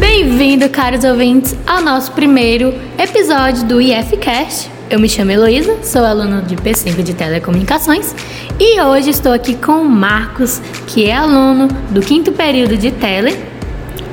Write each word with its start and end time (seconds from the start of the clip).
Bem-vindo, 0.00 0.70
caros 0.70 1.04
ouvintes, 1.04 1.54
ao 1.66 1.82
nosso 1.82 2.12
primeiro 2.12 2.72
episódio 2.96 3.66
do 3.66 3.78
IFCast. 3.78 4.70
Eu 4.88 4.98
me 4.98 5.06
chamo 5.06 5.32
Heloísa, 5.32 5.84
sou 5.84 6.06
aluna 6.06 6.40
de 6.40 6.56
P5 6.56 7.02
de 7.02 7.12
Telecomunicações 7.12 8.14
e 8.58 8.80
hoje 8.80 9.10
estou 9.10 9.34
aqui 9.34 9.54
com 9.54 9.82
o 9.82 9.84
Marcos, 9.86 10.62
que 10.86 11.10
é 11.10 11.14
aluno 11.14 11.68
do 11.90 12.00
quinto 12.00 12.32
período 12.32 12.74
de 12.78 12.90
Tele. 12.90 13.38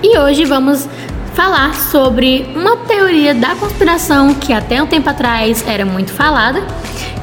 E 0.04 0.18
hoje 0.18 0.44
vamos 0.44 0.88
falar 1.34 1.76
sobre 1.76 2.48
uma 2.56 2.78
teoria 2.78 3.34
da 3.34 3.56
conspiração 3.56 4.34
que 4.34 4.54
até 4.54 4.82
um 4.82 4.88
tempo 4.88 5.10
atrás 5.10 5.64
era 5.68 5.86
muito 5.86 6.12
falada 6.12 6.62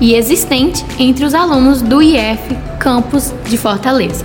e 0.01 0.15
existente 0.15 0.85
entre 0.99 1.25
os 1.25 1.35
alunos 1.35 1.83
do 1.83 2.03
IF 2.03 2.57
Campus 2.79 3.35
de 3.45 3.57
Fortaleza. 3.57 4.25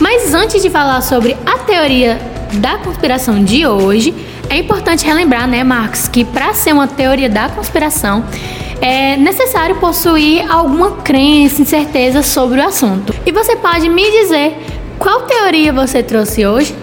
Mas 0.00 0.34
antes 0.34 0.62
de 0.62 0.70
falar 0.70 1.00
sobre 1.02 1.36
a 1.44 1.58
teoria 1.58 2.20
da 2.54 2.78
conspiração 2.78 3.42
de 3.42 3.66
hoje, 3.66 4.14
é 4.48 4.58
importante 4.58 5.04
relembrar, 5.04 5.46
né, 5.46 5.62
Marcos, 5.62 6.08
que 6.08 6.24
para 6.24 6.54
ser 6.54 6.72
uma 6.72 6.86
teoria 6.86 7.28
da 7.28 7.48
conspiração 7.48 8.24
é 8.80 9.16
necessário 9.16 9.76
possuir 9.76 10.50
alguma 10.50 10.92
crença, 11.02 11.60
incerteza 11.60 12.22
sobre 12.22 12.60
o 12.60 12.64
assunto. 12.64 13.12
E 13.26 13.32
você 13.32 13.56
pode 13.56 13.88
me 13.88 14.08
dizer 14.10 14.56
qual 14.98 15.22
teoria 15.22 15.72
você 15.72 16.02
trouxe 16.02 16.46
hoje? 16.46 16.74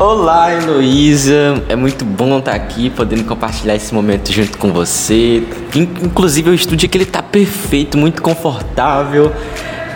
Olá, 0.00 0.50
Heloísa. 0.50 1.62
É 1.68 1.76
muito 1.76 2.06
bom 2.06 2.38
estar 2.38 2.54
aqui, 2.54 2.88
podendo 2.88 3.22
compartilhar 3.24 3.74
esse 3.74 3.92
momento 3.92 4.32
junto 4.32 4.56
com 4.56 4.72
você. 4.72 5.42
Inclusive, 5.76 6.48
o 6.48 6.54
estúdio 6.54 6.86
aqui 6.86 6.96
ele 6.96 7.04
tá 7.04 7.22
perfeito, 7.22 7.98
muito 7.98 8.22
confortável. 8.22 9.30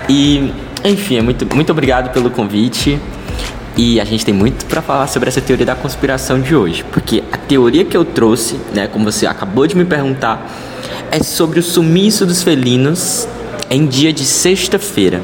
E, 0.06 0.52
enfim, 0.84 1.16
é 1.16 1.22
muito, 1.22 1.46
muito 1.56 1.72
obrigado 1.72 2.12
pelo 2.12 2.28
convite. 2.28 3.00
E 3.78 3.98
a 3.98 4.04
gente 4.04 4.26
tem 4.26 4.34
muito 4.34 4.66
para 4.66 4.82
falar 4.82 5.06
sobre 5.06 5.30
essa 5.30 5.40
teoria 5.40 5.64
da 5.64 5.74
conspiração 5.74 6.38
de 6.38 6.54
hoje, 6.54 6.84
porque 6.92 7.24
a 7.32 7.38
teoria 7.38 7.82
que 7.82 7.96
eu 7.96 8.04
trouxe, 8.04 8.60
né, 8.74 8.86
como 8.86 9.10
você 9.10 9.26
acabou 9.26 9.66
de 9.66 9.74
me 9.74 9.86
perguntar, 9.86 10.46
é 11.10 11.22
sobre 11.22 11.58
o 11.60 11.62
sumiço 11.62 12.26
dos 12.26 12.42
felinos 12.42 13.26
em 13.70 13.86
dia 13.86 14.12
de 14.12 14.26
sexta-feira. 14.26 15.22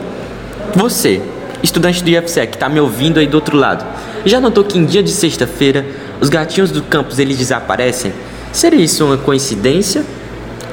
Você, 0.75 1.20
estudante 1.62 2.03
do 2.03 2.08
IFCE 2.08 2.47
que 2.47 2.56
está 2.56 2.67
me 2.67 2.81
ouvindo 2.81 3.20
aí 3.20 3.27
do 3.27 3.34
outro 3.34 3.58
lado, 3.58 3.84
já 4.25 4.41
notou 4.41 4.65
que 4.65 4.79
em 4.79 4.85
dia 4.85 5.03
de 5.03 5.11
sexta-feira 5.11 5.87
os 6.21 6.29
gatinhos 6.29 6.71
do 6.71 6.83
campus 6.83 7.19
eles 7.19 7.37
desaparecem? 7.37 8.13
Seria 8.53 8.81
isso 8.81 9.05
uma 9.05 9.17
coincidência? 9.17 10.05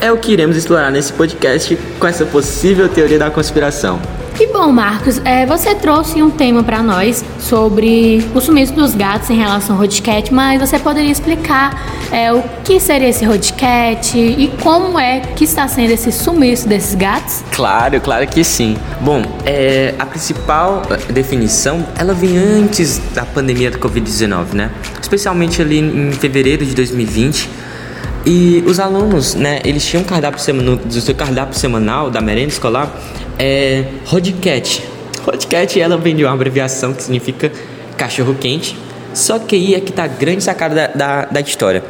É 0.02 0.12
o 0.12 0.18
que 0.18 0.32
iremos 0.32 0.58
explorar 0.58 0.92
nesse 0.92 1.14
podcast 1.14 1.78
com 2.00 2.08
essa 2.08 2.26
possível 2.26 2.88
teoria 2.88 3.18
da 3.18 3.32
conspiração. 3.32 4.00
E 4.40 4.46
bom, 4.54 4.72
Marcos, 4.72 5.20
é, 5.26 5.48
você 5.48 5.74
trouxe 5.74 6.22
um 6.22 6.30
tema 6.30 6.62
para 6.64 6.84
nós 6.84 7.26
sobre 7.40 8.24
o 8.36 8.40
sumiço 8.40 8.72
dos 8.72 8.94
gatos 8.94 9.32
em 9.32 9.36
relação 9.36 9.76
ao 9.76 9.82
Rodcat, 9.82 10.32
mas 10.32 10.60
você 10.60 10.78
poderia 10.78 11.12
explicar 11.12 12.08
é, 12.12 12.32
o 12.32 12.44
que 12.64 12.80
seria 12.80 13.10
esse 13.10 13.26
Rodcat 13.26 14.16
e 14.16 14.48
como 14.62 15.00
é 15.00 15.22
que 15.22 15.44
está 15.44 15.68
sendo 15.68 15.90
esse 15.90 16.12
sumiço 16.12 16.68
desses 16.68 16.94
gatos? 16.94 17.44
Claro, 17.52 18.00
claro 18.00 18.28
que 18.28 18.44
sim. 18.44 18.78
Bom, 19.02 19.24
é, 19.44 19.96
a 19.98 20.06
principal 20.06 20.84
definição, 21.10 21.84
ela 21.98 22.14
vem 22.14 22.38
antes 22.38 23.00
da 23.16 23.26
pandemia 23.26 23.72
do 23.72 23.80
Covid-19, 23.80 24.54
né? 24.54 24.70
Especialmente 25.02 25.64
ali 25.64 25.80
em 25.80 26.12
fevereiro 26.12 26.64
de 26.64 26.76
2020, 26.76 27.50
e 28.24 28.62
os 28.68 28.78
alunos, 28.78 29.36
né, 29.36 29.62
eles 29.64 29.86
tinham 29.86 30.04
um 30.04 30.06
cardápio 30.06 30.42
semanal, 30.42 30.76
do 30.76 31.00
seu 31.00 31.16
cardápio 31.16 31.58
semanal 31.58 32.12
da 32.12 32.20
merenda 32.20 32.50
escolar, 32.50 32.94
é 33.40 33.86
Rodcat. 34.06 34.82
Ela 35.80 35.98
vem 35.98 36.16
de 36.16 36.24
uma 36.24 36.34
abreviação 36.34 36.94
que 36.94 37.04
significa 37.04 37.52
cachorro 37.98 38.36
quente. 38.36 38.78
Só 39.14 39.40
que 39.40 39.56
aí 39.56 39.76
é 39.76 39.80
que 39.80 39.92
tá 39.92 40.04
a 40.04 40.08
grande 40.08 40.44
sacada 40.44 40.76
da, 40.76 40.88
da, 40.88 41.26
da 41.26 41.42
história. 41.42 41.84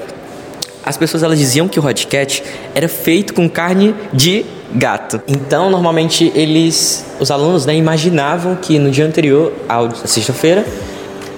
As 0.83 0.97
pessoas 0.97 1.21
elas 1.21 1.37
diziam 1.37 1.67
que 1.67 1.77
o 1.77 1.81
Rodcat 1.81 2.41
era 2.73 2.87
feito 2.87 3.33
com 3.33 3.49
carne 3.49 3.93
de 4.13 4.45
gato. 4.73 5.21
Então, 5.27 5.69
normalmente 5.69 6.31
eles, 6.33 7.05
os 7.19 7.29
alunos, 7.29 7.65
né, 7.65 7.75
imaginavam 7.75 8.55
que 8.55 8.79
no 8.79 8.89
dia 8.89 9.05
anterior, 9.05 9.51
à 9.67 9.89
sexta-feira, 10.05 10.65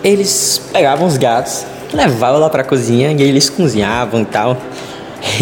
eles 0.03 0.61
pegavam 0.71 1.07
os 1.07 1.17
gatos, 1.17 1.65
levavam 1.91 2.39
lá 2.39 2.49
para 2.49 2.61
a 2.61 2.65
cozinha 2.65 3.11
e 3.11 3.21
eles 3.23 3.49
cozinhavam 3.49 4.21
e 4.21 4.25
tal. 4.25 4.57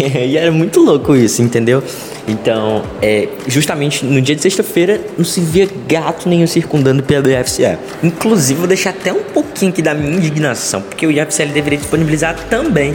e 0.00 0.36
era 0.36 0.50
muito 0.50 0.80
louco 0.80 1.14
isso, 1.14 1.42
entendeu? 1.42 1.82
Então, 2.28 2.84
é, 3.00 3.28
justamente 3.46 4.04
no 4.04 4.20
dia 4.20 4.36
de 4.36 4.42
sexta-feira 4.42 5.00
não 5.16 5.24
se 5.24 5.40
via 5.40 5.68
gato 5.88 6.28
nenhum 6.28 6.46
circundando 6.46 7.02
pelo 7.02 7.30
IFCE. 7.30 7.78
Inclusive, 8.02 8.58
vou 8.58 8.68
deixar 8.68 8.90
até 8.90 9.12
um 9.12 9.22
pouquinho 9.22 9.72
aqui 9.72 9.80
da 9.80 9.94
minha 9.94 10.16
indignação, 10.16 10.82
porque 10.82 11.06
o 11.06 11.10
IFCL 11.10 11.48
deveria 11.52 11.78
disponibilizar 11.78 12.36
também 12.50 12.94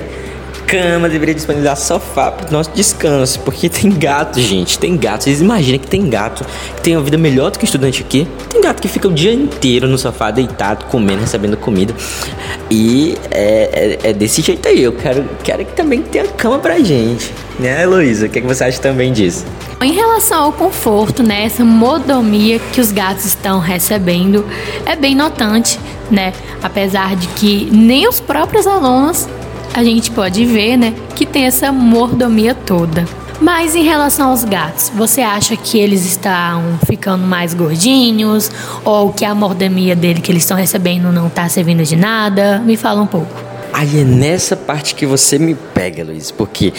cama, 0.65 1.07
deveria 1.09 1.33
disponibilizar 1.33 1.77
sofá 1.77 2.31
para 2.31 2.49
nosso 2.51 2.71
descanso, 2.71 3.39
porque 3.41 3.69
tem 3.69 3.91
gato, 3.91 4.39
gente, 4.39 4.79
tem 4.79 4.97
gato. 4.97 5.23
Vocês 5.23 5.41
imaginam 5.41 5.79
que 5.79 5.87
tem 5.87 6.09
gato 6.09 6.45
que 6.75 6.81
tem 6.81 6.95
uma 6.95 7.03
vida 7.03 7.17
melhor 7.17 7.51
do 7.51 7.59
que 7.59 7.65
estudante 7.65 8.01
aqui? 8.01 8.27
Tem 8.49 8.61
gato 8.61 8.81
que 8.81 8.87
fica 8.87 9.07
o 9.07 9.11
dia 9.11 9.33
inteiro 9.33 9.87
no 9.87 9.97
sofá, 9.97 10.31
deitado, 10.31 10.85
comendo, 10.85 11.21
recebendo 11.21 11.57
comida. 11.57 11.93
E 12.69 13.17
é, 13.31 13.97
é, 14.03 14.09
é 14.09 14.13
desse 14.13 14.41
jeito 14.41 14.67
aí. 14.67 14.81
Eu 14.83 14.93
quero, 14.93 15.29
quero 15.43 15.65
que 15.65 15.73
também 15.73 16.01
tenha 16.01 16.27
cama 16.27 16.59
pra 16.59 16.79
gente. 16.79 17.31
Né, 17.59 17.83
Heloísa? 17.83 18.25
O 18.25 18.29
que, 18.29 18.39
é 18.39 18.41
que 18.41 18.47
você 18.47 18.63
acha 18.63 18.79
também 18.79 19.13
disso? 19.13 19.45
Em 19.81 19.93
relação 19.93 20.45
ao 20.45 20.53
conforto, 20.53 21.21
né, 21.21 21.43
essa 21.43 21.63
modomia 21.63 22.57
que 22.71 22.79
os 22.79 22.91
gatos 22.91 23.25
estão 23.25 23.59
recebendo 23.59 24.45
é 24.85 24.95
bem 24.95 25.13
notante, 25.13 25.79
né? 26.09 26.33
Apesar 26.61 27.15
de 27.15 27.27
que 27.27 27.69
nem 27.71 28.07
os 28.07 28.19
próprios 28.19 28.65
alunos 28.65 29.27
a 29.73 29.83
gente 29.83 30.11
pode 30.11 30.45
ver, 30.45 30.77
né, 30.77 30.93
que 31.15 31.25
tem 31.25 31.45
essa 31.45 31.71
mordomia 31.71 32.53
toda. 32.53 33.05
Mas 33.41 33.75
em 33.75 33.83
relação 33.83 34.29
aos 34.29 34.45
gatos, 34.45 34.89
você 34.95 35.21
acha 35.21 35.57
que 35.57 35.77
eles 35.77 36.05
estão 36.05 36.79
ficando 36.85 37.25
mais 37.25 37.53
gordinhos 37.53 38.49
ou 38.85 39.11
que 39.11 39.25
a 39.25 39.35
mordomia 39.35 39.95
dele 39.95 40.21
que 40.21 40.31
eles 40.31 40.43
estão 40.43 40.55
recebendo 40.55 41.11
não 41.11 41.27
está 41.27 41.49
servindo 41.49 41.83
de 41.83 41.95
nada? 41.95 42.59
Me 42.59 42.77
fala 42.77 43.01
um 43.01 43.07
pouco. 43.07 43.33
Aí 43.73 43.99
é 43.99 44.03
nessa 44.03 44.55
parte 44.55 44.93
que 44.93 45.05
você 45.05 45.39
me 45.39 45.55
pega, 45.55 46.03
Luiz, 46.03 46.29
porque 46.29 46.71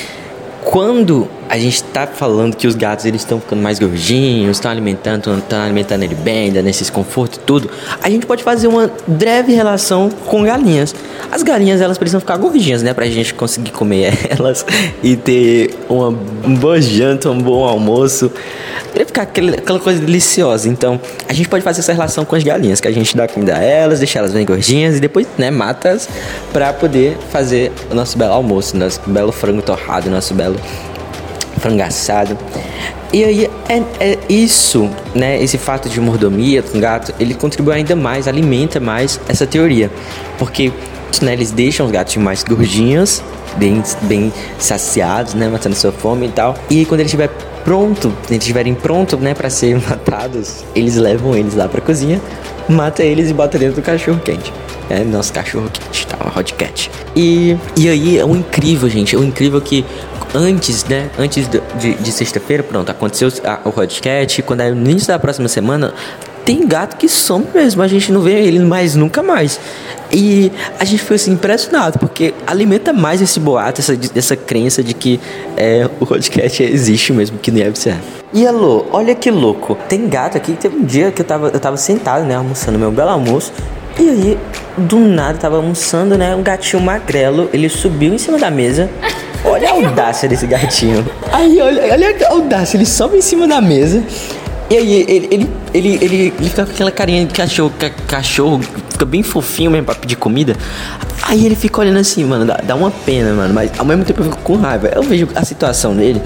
quando 0.64 1.28
a 1.48 1.58
gente 1.58 1.74
está 1.74 2.06
falando 2.06 2.56
que 2.56 2.66
os 2.66 2.74
gatos 2.74 3.04
eles 3.04 3.20
estão 3.20 3.38
ficando 3.38 3.62
mais 3.62 3.78
gordinhos, 3.78 4.56
estão 4.56 4.70
alimentando, 4.70 5.38
estão 5.38 5.62
alimentando 5.62 6.02
ele 6.02 6.14
bem, 6.14 6.50
dando 6.50 6.66
esses 6.68 6.88
confortos 6.88 7.38
e 7.38 7.40
tudo, 7.42 7.70
a 8.02 8.08
gente 8.08 8.26
pode 8.26 8.42
fazer 8.42 8.66
uma 8.66 8.90
breve 9.06 9.52
relação 9.52 10.08
com 10.26 10.42
galinhas. 10.42 10.94
As 11.30 11.42
galinhas 11.42 11.80
elas 11.80 11.98
precisam 11.98 12.18
ficar 12.18 12.38
gordinhas, 12.38 12.82
né, 12.82 12.94
pra 12.94 13.06
gente 13.06 13.34
conseguir 13.34 13.70
comer 13.72 14.18
elas 14.36 14.64
e 15.02 15.16
ter 15.16 15.74
uma 15.88 16.10
boa 16.10 16.80
janta, 16.80 17.30
um 17.30 17.40
bom 17.40 17.64
almoço, 17.64 18.32
pra 18.94 19.04
ficar 19.04 19.22
aquele, 19.22 19.56
aquela 19.56 19.80
coisa 19.80 20.00
deliciosa. 20.00 20.68
Então, 20.68 21.00
a 21.28 21.32
gente 21.32 21.48
pode 21.48 21.62
fazer 21.64 21.80
essa 21.80 21.92
relação 21.92 22.24
com 22.24 22.36
as 22.36 22.42
galinhas, 22.42 22.80
que 22.80 22.88
a 22.88 22.92
gente 22.92 23.16
dá 23.16 23.26
comida 23.26 23.56
a 23.56 23.62
elas, 23.62 23.98
deixa 23.98 24.20
elas 24.20 24.32
bem 24.32 24.46
gordinhas 24.46 24.96
e 24.96 25.00
depois, 25.00 25.26
né, 25.36 25.50
mata-as 25.50 26.08
pra 26.52 26.72
poder 26.72 27.18
fazer 27.30 27.72
o 27.90 27.94
nosso 27.94 28.16
belo 28.16 28.32
almoço, 28.32 28.76
nosso 28.76 29.00
belo 29.06 29.32
frango 29.32 29.60
torrado, 29.60 30.08
nosso 30.08 30.32
belo 30.32 30.56
frango 31.58 31.82
assado. 31.82 32.38
E 33.12 33.24
aí 33.24 33.50
é, 33.68 33.82
é, 34.00 34.18
isso, 34.28 34.90
né? 35.14 35.40
Esse 35.40 35.56
fato 35.56 35.88
de 35.88 36.00
mordomia 36.00 36.62
com 36.62 36.80
gato, 36.80 37.14
ele 37.20 37.32
contribui 37.32 37.72
ainda 37.72 37.94
mais, 37.94 38.26
alimenta 38.26 38.80
mais 38.80 39.20
essa 39.28 39.46
teoria. 39.46 39.88
Porque 40.36 40.72
né, 41.22 41.32
eles 41.32 41.52
deixam 41.52 41.86
os 41.86 41.92
gatos 41.92 42.16
mais 42.16 42.42
gordinhos, 42.42 43.22
bem, 43.56 43.80
bem 44.02 44.32
saciados, 44.58 45.34
né? 45.34 45.48
Matando 45.48 45.76
sua 45.76 45.92
fome 45.92 46.26
e 46.26 46.30
tal. 46.30 46.56
E 46.68 46.84
quando 46.84 47.00
ele 47.00 47.06
estiver 47.06 47.30
pronto, 47.64 48.12
eles 48.28 48.42
estiverem 48.42 48.74
prontos, 48.74 49.18
né, 49.18 49.34
para 49.34 49.50
serem 49.50 49.82
matados, 49.88 50.64
eles 50.74 50.96
levam 50.96 51.34
eles 51.36 51.54
lá 51.54 51.68
pra 51.68 51.80
cozinha, 51.80 52.20
mata 52.68 53.02
eles 53.02 53.30
e 53.30 53.32
bota 53.32 53.58
dentro 53.58 53.76
do 53.76 53.82
cachorro 53.82 54.20
quente. 54.20 54.52
É 54.90 55.02
nosso 55.02 55.32
cachorro 55.32 55.70
quente, 55.72 56.06
tá? 56.06 56.16
Uma 56.22 56.38
hot 56.38 56.54
cat. 56.54 56.90
E, 57.16 57.56
e 57.76 57.88
aí 57.88 58.18
é 58.18 58.24
um 58.24 58.36
incrível, 58.36 58.88
gente. 58.88 59.16
É 59.16 59.18
um 59.18 59.24
incrível 59.24 59.60
que 59.60 59.84
antes, 60.34 60.84
né? 60.84 61.10
Antes 61.18 61.48
de, 61.48 61.60
de, 61.78 61.94
de 61.94 62.12
sexta-feira, 62.12 62.62
pronto, 62.62 62.90
aconteceu 62.90 63.28
a, 63.44 63.60
o 63.66 63.72
podcast. 63.72 64.42
Quando 64.42 64.60
é 64.60 64.70
no 64.70 64.90
início 64.90 65.08
da 65.08 65.18
próxima 65.18 65.48
semana, 65.48 65.94
tem 66.44 66.66
gato 66.66 66.96
que 66.96 67.08
some 67.08 67.46
mesmo, 67.54 67.82
a 67.82 67.88
gente 67.88 68.12
não 68.12 68.20
vê 68.20 68.40
ele 68.42 68.58
mais 68.58 68.94
nunca 68.94 69.22
mais. 69.22 69.58
E 70.12 70.52
a 70.78 70.84
gente 70.84 71.02
foi 71.02 71.16
assim 71.16 71.32
impressionado, 71.32 71.98
porque 71.98 72.34
alimenta 72.46 72.92
mais 72.92 73.20
esse 73.20 73.40
boato, 73.40 73.80
essa, 73.80 73.98
essa 74.14 74.36
crença 74.36 74.82
de 74.82 74.94
que 74.94 75.20
é, 75.56 75.88
o 75.98 76.06
podcast 76.06 76.62
existe 76.62 77.12
mesmo, 77.12 77.38
que 77.38 77.50
não 77.50 77.58
deve 77.58 77.78
ser. 77.78 77.96
E 78.32 78.46
alô, 78.46 78.86
olha 78.92 79.14
que 79.14 79.30
louco. 79.30 79.76
Tem 79.88 80.08
gato 80.08 80.36
aqui, 80.36 80.52
teve 80.52 80.76
um 80.76 80.84
dia 80.84 81.10
que 81.10 81.22
eu 81.22 81.26
tava, 81.26 81.48
eu 81.48 81.60
tava 81.60 81.76
sentado, 81.76 82.24
né, 82.24 82.36
almoçando 82.36 82.78
meu 82.78 82.90
belo 82.90 83.10
almoço. 83.10 83.52
E 83.98 84.08
aí, 84.08 84.38
do 84.76 84.98
nada, 84.98 85.38
tava 85.38 85.56
almoçando, 85.56 86.18
né? 86.18 86.34
Um 86.34 86.42
gatinho 86.42 86.82
magrelo, 86.82 87.48
ele 87.52 87.68
subiu 87.68 88.12
em 88.12 88.18
cima 88.18 88.38
da 88.38 88.50
mesa 88.50 88.90
Olha 89.44 89.68
a 89.68 89.72
audácia 89.72 90.26
desse 90.26 90.46
gatinho. 90.46 91.04
Aí, 91.30 91.60
olha, 91.60 91.92
olha 91.92 92.16
a 92.26 92.32
audácia, 92.32 92.78
ele 92.78 92.86
sobe 92.86 93.18
em 93.18 93.20
cima 93.20 93.46
da 93.46 93.60
mesa. 93.60 94.02
E 94.70 94.76
aí, 94.76 95.04
ele, 95.06 95.28
ele, 95.30 95.50
ele, 95.74 95.98
ele, 96.00 96.16
ele 96.38 96.48
fica 96.48 96.64
com 96.64 96.72
aquela 96.72 96.90
carinha 96.90 97.26
de 97.26 97.34
cachorro, 97.34 97.72
cachorro, 98.06 98.60
fica 98.88 99.04
bem 99.04 99.22
fofinho 99.22 99.70
mesmo 99.70 99.86
pra 99.86 99.94
pedir 99.94 100.16
comida. 100.16 100.56
Aí 101.22 101.44
ele 101.44 101.54
fica 101.54 101.80
olhando 101.80 101.98
assim, 101.98 102.24
mano, 102.24 102.46
dá, 102.46 102.60
dá 102.62 102.74
uma 102.74 102.90
pena, 102.90 103.32
mano, 103.34 103.52
mas 103.52 103.70
ao 103.78 103.84
mesmo 103.84 104.04
tempo 104.04 104.20
eu 104.20 104.24
fico 104.24 104.38
com 104.38 104.56
raiva. 104.56 104.90
Eu 104.94 105.02
vejo 105.02 105.28
a 105.34 105.44
situação 105.44 105.94
dele, 105.94 106.20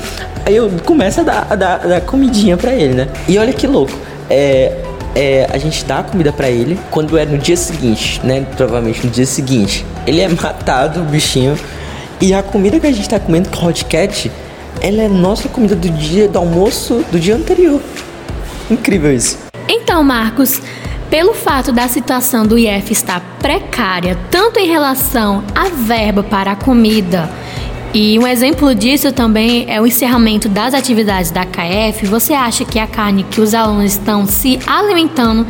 aí 0.46 0.55
eu 0.55 0.70
começo 0.85 1.20
a 1.20 1.25
dar, 1.25 1.46
a 1.50 1.56
dar, 1.56 1.75
a 1.85 1.87
dar 1.87 2.00
comidinha 2.00 2.56
pra 2.56 2.73
ele, 2.73 2.94
né? 2.94 3.08
E 3.29 3.38
olha 3.38 3.52
que 3.52 3.67
louco, 3.67 3.93
é, 4.31 4.76
é, 5.14 5.49
a 5.52 5.58
gente 5.58 5.85
dá 5.85 5.99
a 5.99 6.02
comida 6.02 6.32
para 6.32 6.49
ele 6.49 6.79
quando 6.90 7.19
é 7.19 7.25
no 7.25 7.38
dia 7.38 7.56
seguinte, 7.56 8.20
né? 8.25 8.46
Provavelmente 8.56 9.05
no 9.05 9.11
dia 9.11 9.26
seguinte. 9.26 9.85
Ele 10.06 10.20
é 10.20 10.29
matado, 10.29 11.00
o 11.00 11.05
bichinho. 11.05 11.58
E 12.20 12.32
a 12.32 12.43
comida 12.43 12.79
que 12.79 12.87
a 12.87 12.93
gente 12.93 13.08
tá 13.08 13.19
comendo, 13.19 13.49
com 13.49 13.67
Hot 13.67 13.85
Cat, 13.85 14.31
ela 14.81 15.02
é 15.02 15.08
nossa 15.08 15.49
comida 15.49 15.75
do 15.75 15.88
dia 15.90 16.29
do 16.29 16.38
almoço 16.38 17.05
do 17.11 17.19
dia 17.19 17.35
anterior. 17.35 17.81
Incrível 18.70 19.15
isso. 19.15 19.38
Então, 19.69 20.03
Marcos, 20.03 20.61
pelo 21.11 21.35
fato 21.35 21.73
da 21.73 21.88
situação 21.88 22.47
do 22.47 22.59
IF 22.59 22.93
estar 22.93 23.20
precária, 23.38 24.19
tanto 24.31 24.59
em 24.59 24.67
relação 24.67 25.43
à 25.55 25.69
verba 25.69 26.23
para 26.23 26.53
a 26.53 26.56
comida, 26.56 27.31
e 27.94 28.19
um 28.19 28.26
exemplo 28.26 28.75
disso 28.75 29.11
também 29.12 29.65
é 29.67 29.81
o 29.81 29.87
encerramento 29.87 30.49
das 30.49 30.75
atividades 30.75 31.31
da 31.31 31.47
KF. 31.47 32.06
Você 32.06 32.35
acha 32.35 32.65
que 32.65 32.79
a 32.79 32.87
carne 32.87 33.25
que 33.25 33.41
os 33.41 33.55
alunos 33.55 33.93
estão 33.93 34.26
se 34.26 34.59
alimentando 34.67 35.47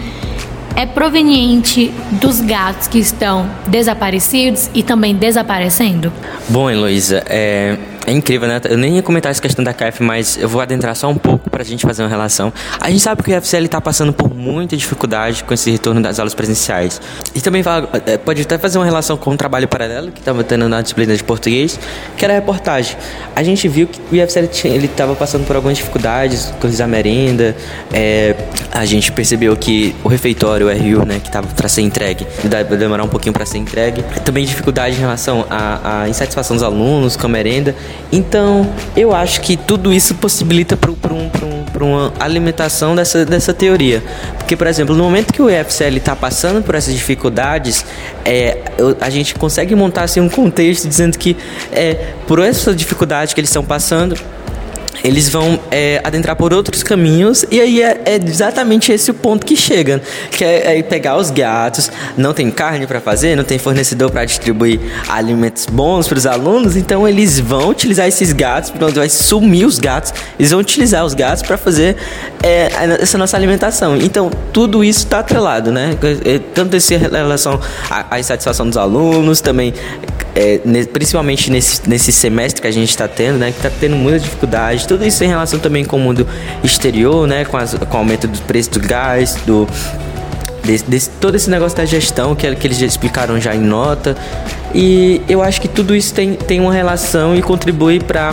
é 0.76 0.86
proveniente 0.86 1.92
dos 2.12 2.40
gatos 2.40 2.86
que 2.86 2.98
estão 3.00 3.50
desaparecidos 3.66 4.70
e 4.72 4.84
também 4.84 5.16
desaparecendo? 5.16 6.12
Bom, 6.48 6.70
Heloísa, 6.70 7.24
é, 7.26 7.76
é 8.08 8.12
incrível, 8.12 8.48
né? 8.48 8.58
Eu 8.64 8.78
nem 8.78 8.96
ia 8.96 9.02
comentar 9.02 9.30
essa 9.30 9.40
questão 9.40 9.62
da 9.62 9.74
KF, 9.74 10.02
mas 10.02 10.38
eu 10.40 10.48
vou 10.48 10.62
adentrar 10.62 10.96
só 10.96 11.10
um 11.10 11.14
pouco 11.14 11.50
para 11.50 11.62
a 11.62 11.64
gente 11.64 11.84
fazer 11.84 12.02
uma 12.02 12.08
relação. 12.08 12.50
A 12.80 12.90
gente 12.90 13.00
sabe 13.00 13.22
que 13.22 13.30
o 13.30 13.36
IFCL 13.36 13.64
está 13.66 13.80
passando 13.82 14.14
por 14.14 14.34
muita 14.34 14.76
dificuldade 14.76 15.44
com 15.44 15.52
esse 15.52 15.70
retorno 15.70 16.00
das 16.00 16.18
aulas 16.18 16.34
presenciais. 16.34 17.00
E 17.34 17.40
também 17.42 17.62
é, 18.06 18.16
pode 18.16 18.40
até 18.40 18.56
fazer 18.56 18.78
uma 18.78 18.84
relação 18.84 19.16
com 19.18 19.30
um 19.32 19.36
trabalho 19.36 19.68
paralelo 19.68 20.10
que 20.10 20.20
estava 20.20 20.42
tendo 20.42 20.68
na 20.70 20.80
disciplina 20.80 21.14
de 21.14 21.22
português, 21.22 21.78
que 22.16 22.24
era 22.24 22.32
a 22.32 22.36
reportagem. 22.36 22.96
A 23.36 23.42
gente 23.42 23.68
viu 23.68 23.86
que 23.86 24.00
o 24.10 24.16
IFCL 24.16 24.84
estava 24.84 25.14
passando 25.14 25.46
por 25.46 25.54
algumas 25.54 25.76
dificuldades, 25.76 26.52
coisas 26.58 26.80
a 26.80 26.86
merenda. 26.86 27.54
É, 27.92 28.34
a 28.72 28.86
gente 28.86 29.12
percebeu 29.12 29.54
que 29.54 29.94
o 30.02 30.08
refeitório, 30.08 30.68
o 30.68 30.70
RU, 30.70 31.04
né, 31.04 31.20
que 31.20 31.28
estava 31.28 31.46
para 31.48 31.68
ser 31.68 31.82
entregue, 31.82 32.26
vai 32.44 32.64
demorar 32.64 33.04
um 33.04 33.08
pouquinho 33.08 33.34
para 33.34 33.44
ser 33.44 33.58
entregue. 33.58 34.02
Também 34.24 34.46
dificuldade 34.46 34.96
em 34.96 35.00
relação 35.00 35.44
à 35.50 36.08
insatisfação 36.08 36.56
dos 36.56 36.62
alunos 36.62 37.16
com 37.16 37.26
a 37.26 37.28
merenda. 37.28 37.74
Então, 38.10 38.70
eu 38.96 39.14
acho 39.14 39.40
que 39.40 39.56
tudo 39.56 39.92
isso 39.92 40.14
possibilita 40.14 40.76
para 40.76 40.90
um, 40.90 40.96
um, 41.06 41.84
uma 41.84 42.12
alimentação 42.18 42.96
dessa, 42.96 43.24
dessa 43.24 43.52
teoria. 43.52 44.02
Porque, 44.38 44.56
por 44.56 44.66
exemplo, 44.66 44.94
no 44.94 45.04
momento 45.04 45.32
que 45.32 45.42
o 45.42 45.50
EFCL 45.50 45.96
está 45.96 46.16
passando 46.16 46.62
por 46.62 46.74
essas 46.74 46.94
dificuldades, 46.94 47.84
é, 48.24 48.58
a 49.00 49.10
gente 49.10 49.34
consegue 49.34 49.74
montar 49.74 50.04
assim, 50.04 50.20
um 50.20 50.28
contexto 50.28 50.88
dizendo 50.88 51.18
que, 51.18 51.36
é, 51.70 52.12
por 52.26 52.38
essa 52.40 52.74
dificuldade 52.74 53.34
que 53.34 53.40
eles 53.40 53.50
estão 53.50 53.64
passando, 53.64 54.16
eles 55.02 55.28
vão 55.28 55.58
é, 55.70 56.00
adentrar 56.04 56.36
por 56.36 56.52
outros 56.52 56.82
caminhos 56.82 57.44
e 57.50 57.60
aí 57.60 57.82
é, 57.82 58.00
é, 58.04 58.14
exatamente 58.16 58.92
esse 58.92 59.10
o 59.10 59.14
ponto 59.14 59.46
que 59.46 59.56
chega, 59.56 60.00
que 60.30 60.44
é, 60.44 60.78
é 60.78 60.82
pegar 60.82 61.16
os 61.16 61.30
gatos, 61.30 61.90
não 62.16 62.32
tem 62.32 62.50
carne 62.50 62.86
para 62.86 63.00
fazer, 63.00 63.36
não 63.36 63.44
tem 63.44 63.58
fornecedor 63.58 64.10
para 64.10 64.24
distribuir 64.24 64.80
alimentos 65.08 65.66
bons 65.66 66.08
para 66.08 66.18
os 66.18 66.26
alunos, 66.26 66.76
então 66.76 67.06
eles 67.06 67.38
vão 67.38 67.68
utilizar 67.68 68.06
esses 68.06 68.32
gatos, 68.32 68.70
pronto, 68.70 68.94
vai 68.94 69.08
sumir 69.08 69.66
os 69.66 69.78
gatos, 69.78 70.12
eles 70.38 70.50
vão 70.50 70.60
utilizar 70.60 71.04
os 71.04 71.14
gatos 71.14 71.42
para 71.42 71.56
fazer 71.56 71.96
é, 72.42 72.68
essa 73.00 73.18
nossa 73.18 73.36
alimentação. 73.36 73.96
Então 73.96 74.30
tudo 74.52 74.84
isso 74.84 75.00
está 75.00 75.20
atrelado, 75.20 75.72
né? 75.72 75.96
É, 76.24 76.38
tanto 76.54 76.76
esse 76.76 76.96
relação 76.96 77.60
à, 77.90 78.18
insatisfação 78.18 78.66
dos 78.66 78.76
alunos, 78.76 79.40
também 79.40 79.74
é, 80.34 80.60
principalmente 80.92 81.50
nesse, 81.50 81.88
nesse 81.88 82.12
semestre 82.12 82.62
que 82.62 82.68
a 82.68 82.70
gente 82.70 82.90
está 82.90 83.08
tendo, 83.08 83.38
né, 83.38 83.50
que 83.50 83.56
está 83.56 83.70
tendo 83.70 83.96
muita 83.96 84.20
dificuldade, 84.20 84.86
tudo 84.86 85.04
isso 85.04 85.24
em 85.24 85.26
relação 85.26 85.58
também 85.58 85.84
com 85.84 85.96
o 85.96 86.00
mundo 86.00 86.26
exterior, 86.62 87.26
né, 87.26 87.44
com, 87.44 87.56
as, 87.56 87.74
com 87.74 87.96
o 87.96 87.98
aumento 87.98 88.28
do 88.28 88.38
preço 88.42 88.70
do 88.70 88.80
gás, 88.80 89.36
do 89.44 89.66
desse, 90.64 90.84
desse, 90.84 91.10
todo 91.10 91.34
esse 91.34 91.50
negócio 91.50 91.76
da 91.76 91.84
gestão 91.84 92.36
que, 92.36 92.54
que 92.54 92.66
eles 92.66 92.78
já 92.78 92.86
explicaram 92.86 93.40
já 93.40 93.54
em 93.54 93.60
nota, 93.60 94.16
e 94.72 95.22
eu 95.28 95.42
acho 95.42 95.60
que 95.60 95.66
tudo 95.66 95.96
isso 95.96 96.14
tem, 96.14 96.34
tem 96.34 96.60
uma 96.60 96.72
relação 96.72 97.34
e 97.34 97.42
contribui 97.42 97.98
para 97.98 98.32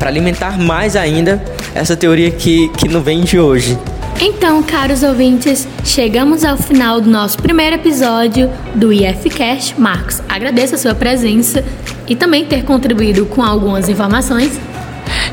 alimentar 0.00 0.58
mais 0.58 0.96
ainda 0.96 1.42
essa 1.74 1.96
teoria 1.96 2.30
que, 2.30 2.68
que 2.70 2.88
não 2.88 3.00
vem 3.00 3.20
de 3.20 3.38
hoje, 3.38 3.78
então, 4.24 4.62
caros 4.62 5.02
ouvintes, 5.02 5.66
chegamos 5.84 6.44
ao 6.44 6.56
final 6.56 7.00
do 7.00 7.10
nosso 7.10 7.36
primeiro 7.38 7.74
episódio 7.74 8.48
do 8.72 8.92
IFCast. 8.92 9.80
Marcos, 9.80 10.22
agradeço 10.28 10.76
a 10.76 10.78
sua 10.78 10.94
presença 10.94 11.64
e 12.06 12.14
também 12.14 12.44
ter 12.44 12.62
contribuído 12.64 13.26
com 13.26 13.42
algumas 13.42 13.88
informações. 13.88 14.60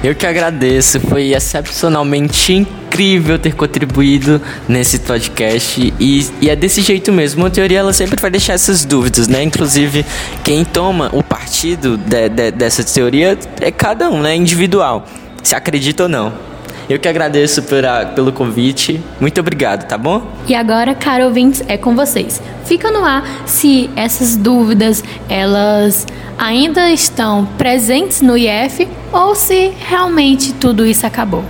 Eu 0.03 0.15
que 0.15 0.25
agradeço, 0.25 0.99
foi 1.01 1.33
excepcionalmente 1.33 2.53
incrível 2.53 3.37
ter 3.37 3.53
contribuído 3.53 4.41
nesse 4.67 4.99
podcast 4.99 5.93
e, 5.99 6.27
e, 6.41 6.49
é 6.49 6.55
desse 6.55 6.81
jeito 6.81 7.11
mesmo. 7.11 7.45
A 7.45 7.49
teoria 7.49 7.79
ela 7.79 7.93
sempre 7.93 8.19
vai 8.19 8.31
deixar 8.31 8.53
essas 8.53 8.85
dúvidas, 8.85 9.27
né? 9.27 9.43
Inclusive, 9.43 10.05
quem 10.43 10.65
toma 10.65 11.09
o 11.13 11.21
partido 11.21 11.97
de, 11.97 12.29
de, 12.29 12.51
dessa 12.51 12.83
teoria 12.83 13.37
é 13.61 13.71
cada 13.71 14.09
um, 14.09 14.21
né? 14.21 14.35
Individual, 14.35 15.05
se 15.43 15.55
acredita 15.55 16.03
ou 16.03 16.09
não. 16.09 16.33
Eu 16.89 16.97
que 16.97 17.07
agradeço 17.07 17.61
pela, 17.63 18.07
pelo 18.07 18.31
convite. 18.31 18.99
Muito 19.19 19.39
obrigado, 19.39 19.87
tá 19.87 19.95
bom? 19.95 20.23
E 20.47 20.55
agora, 20.55 20.95
caro 20.95 21.25
ouvintes, 21.25 21.63
é 21.67 21.77
com 21.77 21.95
vocês. 21.95 22.41
Fica 22.65 22.89
no 22.89 23.05
ar 23.05 23.23
se 23.45 23.89
essas 23.95 24.35
dúvidas 24.35 25.03
elas 25.29 26.07
ainda 26.35 26.89
estão 26.89 27.45
presentes 27.57 28.21
no 28.21 28.35
IF 28.35 28.87
ou 29.13 29.35
se 29.35 29.71
realmente 29.87 30.53
tudo 30.53 30.83
isso 30.83 31.05
acabou. 31.05 31.43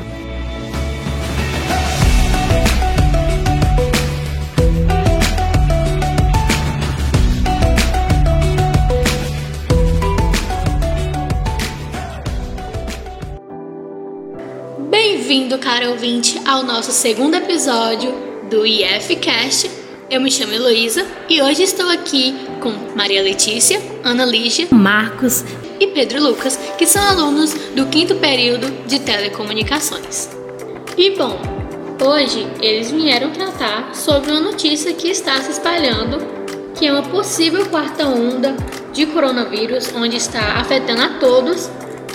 Caro 15.59 15.89
ouvinte, 15.89 16.39
ao 16.47 16.63
nosso 16.63 16.91
segundo 16.91 17.35
episódio 17.35 18.13
do 18.49 18.65
IFCast. 18.65 19.69
Eu 20.09 20.21
me 20.21 20.31
chamo 20.31 20.53
Heloísa 20.53 21.05
e 21.27 21.41
hoje 21.41 21.63
estou 21.63 21.89
aqui 21.89 22.33
com 22.61 22.71
Maria 22.95 23.21
Letícia, 23.21 23.81
Ana 24.03 24.25
Lígia, 24.25 24.69
Marcos 24.71 25.43
e 25.77 25.87
Pedro 25.87 26.23
Lucas, 26.23 26.57
que 26.77 26.85
são 26.85 27.03
alunos 27.03 27.53
do 27.75 27.87
quinto 27.87 28.15
período 28.15 28.71
de 28.87 28.99
telecomunicações. 28.99 30.29
E 30.97 31.11
bom, 31.11 31.37
hoje 32.01 32.47
eles 32.61 32.89
vieram 32.89 33.31
tratar 33.31 33.93
sobre 33.93 34.31
uma 34.31 34.39
notícia 34.39 34.93
que 34.93 35.09
está 35.09 35.41
se 35.41 35.51
espalhando, 35.51 36.19
que 36.73 36.87
é 36.87 36.91
uma 36.93 37.03
possível 37.03 37.65
quarta 37.65 38.07
onda 38.07 38.55
de 38.93 39.05
coronavírus, 39.07 39.93
onde 39.93 40.15
está 40.15 40.53
afetando 40.53 41.01
a 41.01 41.09
todos 41.19 41.69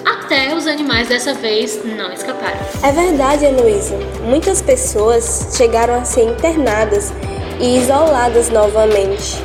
até 0.05 0.55
os 0.55 0.67
animais 0.67 1.09
dessa 1.09 1.35
vez 1.35 1.81
não 1.85 2.13
escaparam. 2.13 2.59
É 2.83 2.93
verdade, 2.93 3.45
Heloísa. 3.45 3.97
Muitas 4.23 4.61
pessoas 4.61 5.49
chegaram 5.57 5.95
a 5.95 6.05
ser 6.05 6.23
internadas 6.23 7.13
e 7.61 7.79
isoladas 7.79 8.51
novamente. 8.51 9.43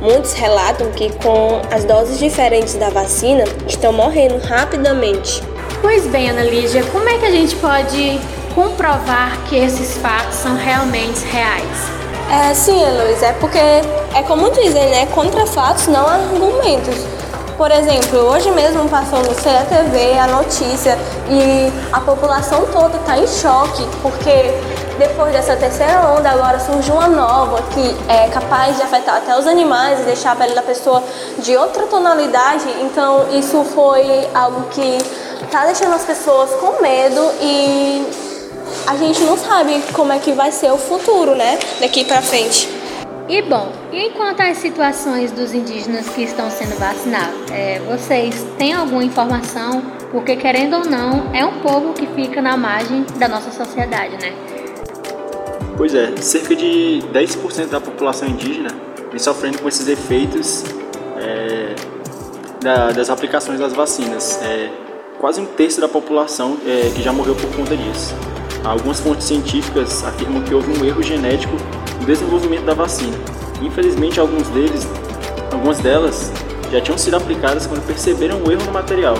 Muitos 0.00 0.32
relatam 0.32 0.90
que, 0.92 1.12
com 1.18 1.60
as 1.70 1.84
doses 1.84 2.18
diferentes 2.18 2.74
da 2.74 2.88
vacina, 2.88 3.44
estão 3.66 3.92
morrendo 3.92 4.38
rapidamente. 4.38 5.42
Pois 5.82 6.06
bem, 6.06 6.30
Ana 6.30 6.42
Lígia, 6.42 6.82
como 6.84 7.08
é 7.08 7.18
que 7.18 7.26
a 7.26 7.30
gente 7.30 7.54
pode 7.56 8.18
comprovar 8.54 9.38
que 9.48 9.56
esses 9.56 9.98
fatos 9.98 10.36
são 10.36 10.56
realmente 10.56 11.20
reais? 11.26 12.00
É, 12.30 12.54
sim, 12.54 12.80
Heloísa, 12.82 13.26
é 13.26 13.32
porque 13.34 13.58
é 13.58 14.22
como 14.26 14.50
dizem, 14.50 14.88
né? 14.88 15.06
Contra 15.06 15.46
fatos, 15.46 15.86
não 15.88 16.06
há 16.06 16.14
argumentos. 16.14 17.09
Por 17.60 17.70
exemplo, 17.70 18.20
hoje 18.20 18.50
mesmo 18.52 18.88
passou 18.88 19.18
no 19.18 19.34
CETV 19.34 20.18
a 20.18 20.26
notícia 20.28 20.96
e 21.28 21.70
a 21.92 22.00
população 22.00 22.64
toda 22.72 22.96
está 22.96 23.18
em 23.18 23.28
choque 23.28 23.86
porque 24.00 24.54
depois 24.98 25.30
dessa 25.30 25.54
terceira 25.56 26.08
onda 26.08 26.30
agora 26.30 26.58
surge 26.58 26.90
uma 26.90 27.06
nova 27.06 27.62
que 27.74 27.94
é 28.10 28.28
capaz 28.28 28.78
de 28.78 28.82
afetar 28.82 29.16
até 29.16 29.38
os 29.38 29.46
animais 29.46 30.00
e 30.00 30.04
deixar 30.04 30.32
a 30.32 30.36
pele 30.36 30.54
da 30.54 30.62
pessoa 30.62 31.04
de 31.36 31.54
outra 31.54 31.86
tonalidade. 31.86 32.64
Então 32.80 33.26
isso 33.30 33.62
foi 33.74 34.26
algo 34.32 34.62
que 34.70 34.96
está 35.44 35.66
deixando 35.66 35.94
as 35.94 36.04
pessoas 36.06 36.52
com 36.52 36.80
medo 36.80 37.30
e 37.42 38.06
a 38.86 38.96
gente 38.96 39.20
não 39.24 39.36
sabe 39.36 39.84
como 39.92 40.14
é 40.14 40.18
que 40.18 40.32
vai 40.32 40.50
ser 40.50 40.72
o 40.72 40.78
futuro, 40.78 41.34
né, 41.34 41.58
daqui 41.78 42.06
para 42.06 42.22
frente. 42.22 42.79
E 43.30 43.42
bom, 43.42 43.70
e 43.92 44.08
enquanto 44.08 44.40
às 44.40 44.56
situações 44.56 45.30
dos 45.30 45.54
indígenas 45.54 46.08
que 46.08 46.22
estão 46.24 46.50
sendo 46.50 46.76
vacinados, 46.76 47.48
é, 47.52 47.78
vocês 47.88 48.44
têm 48.58 48.72
alguma 48.72 49.04
informação? 49.04 49.82
Porque 50.10 50.34
querendo 50.34 50.78
ou 50.78 50.84
não, 50.84 51.32
é 51.32 51.44
um 51.44 51.60
povo 51.60 51.92
que 51.92 52.08
fica 52.08 52.42
na 52.42 52.56
margem 52.56 53.06
da 53.20 53.28
nossa 53.28 53.52
sociedade, 53.52 54.16
né? 54.20 54.32
Pois 55.76 55.94
é, 55.94 56.16
cerca 56.16 56.56
de 56.56 57.04
10% 57.12 57.68
da 57.68 57.80
população 57.80 58.26
indígena 58.26 58.70
vem 59.10 59.18
sofrendo 59.20 59.60
com 59.62 59.68
esses 59.68 59.86
efeitos 59.86 60.64
é, 61.16 61.76
da, 62.60 62.90
das 62.90 63.10
aplicações 63.10 63.60
das 63.60 63.72
vacinas. 63.72 64.40
É, 64.42 64.70
quase 65.20 65.40
um 65.40 65.46
terço 65.46 65.80
da 65.80 65.88
população 65.88 66.58
é, 66.66 66.90
que 66.92 67.00
já 67.00 67.12
morreu 67.12 67.36
por 67.36 67.54
conta 67.54 67.76
disso. 67.76 68.12
Algumas 68.64 68.98
fontes 68.98 69.28
científicas 69.28 70.02
afirmam 70.02 70.42
que 70.42 70.52
houve 70.52 70.76
um 70.76 70.84
erro 70.84 71.00
genético 71.00 71.54
no 72.00 72.06
desenvolvimento 72.06 72.64
da 72.64 72.74
vacina. 72.74 73.16
Infelizmente, 73.60 74.18
alguns 74.18 74.48
deles, 74.48 74.86
algumas 75.52 75.78
delas 75.78 76.32
já 76.72 76.80
tinham 76.80 76.98
sido 76.98 77.16
aplicadas 77.16 77.66
quando 77.66 77.86
perceberam 77.86 78.42
o 78.42 78.50
erro 78.50 78.64
no 78.64 78.72
material. 78.72 79.14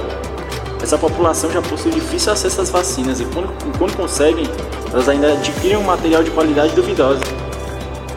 Essa 0.82 0.96
população 0.96 1.52
já 1.52 1.60
possui 1.60 1.92
difícil 1.92 2.32
acesso 2.32 2.62
às 2.62 2.70
vacinas 2.70 3.20
e 3.20 3.24
quando, 3.26 3.52
quando 3.78 3.94
conseguem, 3.96 4.46
elas 4.92 5.08
ainda 5.08 5.32
adquirem 5.32 5.76
um 5.76 5.84
material 5.84 6.22
de 6.22 6.30
qualidade 6.30 6.74
duvidosa. 6.74 7.20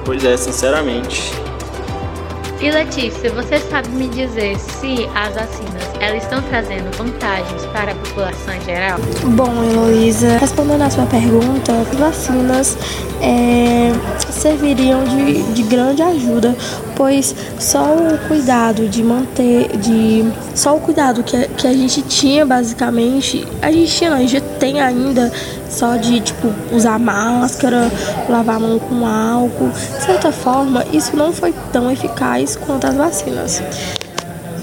Pois 0.06 0.24
é, 0.24 0.36
sinceramente, 0.38 1.34
e 2.64 2.72
Letícia, 2.72 3.30
você 3.30 3.60
sabe 3.60 3.90
me 3.90 4.08
dizer 4.08 4.58
se 4.58 5.06
as 5.14 5.36
vacinas 5.36 5.93
elas 6.04 6.24
estão 6.24 6.42
trazendo 6.42 6.96
vantagens 6.98 7.66
para 7.68 7.94
a 7.94 7.96
população 7.96 8.54
em 8.54 8.62
geral? 8.62 9.00
Bom, 9.36 9.64
Heloísa, 9.64 10.38
respondendo 10.38 10.82
a 10.82 10.90
sua 10.90 11.06
pergunta, 11.06 11.72
as 11.72 11.98
vacinas 11.98 12.78
é, 13.22 13.92
serviriam 14.30 15.06
de, 15.06 15.44
de 15.54 15.64
grande 15.64 16.02
ajuda, 16.02 16.56
pois 16.96 17.34
só 17.58 17.96
o 17.96 18.18
cuidado 18.28 18.90
de 18.90 19.02
manter, 19.02 19.78
de 19.78 20.26
só 20.54 20.76
o 20.76 20.82
cuidado 20.82 21.24
que, 21.24 21.48
que 21.48 21.68
a 21.68 21.74
gente 21.74 22.02
tinha 22.02 22.46
basicamente, 22.46 23.48
a 23.62 23.72
gente 23.72 23.96
tinha, 23.96 24.10
não, 24.10 24.18
a 24.18 24.22
gente 24.22 24.42
tem 24.60 24.82
ainda 24.82 25.32
só 25.70 25.96
de 25.96 26.20
tipo 26.20 26.54
usar 26.72 27.00
máscara, 27.00 27.90
lavar 28.28 28.58
a 28.58 28.60
mão 28.60 28.78
com 28.78 29.06
álcool. 29.06 29.70
De 29.70 30.04
certa 30.04 30.34
forma, 30.34 30.86
isso 30.92 31.16
não 31.16 31.32
foi 31.32 31.54
tão 31.72 31.90
eficaz 31.90 32.58
quanto 32.58 32.88
as 32.88 32.96
vacinas. 32.96 33.64